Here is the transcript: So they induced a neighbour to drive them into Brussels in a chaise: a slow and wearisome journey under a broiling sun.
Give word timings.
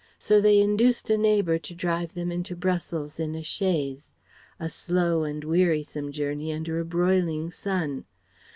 So 0.17 0.41
they 0.41 0.59
induced 0.59 1.11
a 1.11 1.15
neighbour 1.19 1.59
to 1.59 1.75
drive 1.75 2.15
them 2.15 2.31
into 2.31 2.55
Brussels 2.55 3.19
in 3.19 3.35
a 3.35 3.43
chaise: 3.43 4.09
a 4.59 4.67
slow 4.67 5.23
and 5.23 5.43
wearisome 5.43 6.11
journey 6.11 6.51
under 6.51 6.79
a 6.79 6.85
broiling 6.85 7.51
sun. 7.51 8.05